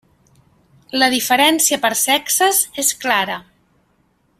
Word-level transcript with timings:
La 1.03 1.09
diferència 1.15 1.79
per 1.85 1.93
sexes 2.01 2.65
és 2.85 2.91
clara. 3.05 3.41